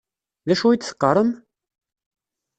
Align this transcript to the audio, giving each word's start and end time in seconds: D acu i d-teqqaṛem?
D 0.47 0.49
acu 0.53 0.67
i 0.69 0.75
d-teqqaṛem? 0.77 1.31